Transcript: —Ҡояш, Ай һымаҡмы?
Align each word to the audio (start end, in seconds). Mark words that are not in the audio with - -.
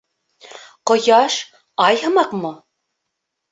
—Ҡояш, 0.91 1.37
Ай 1.89 2.01
һымаҡмы? 2.07 2.57